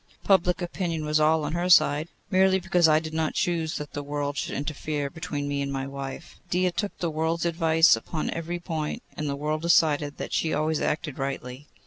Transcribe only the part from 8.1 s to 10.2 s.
every point, and the world decided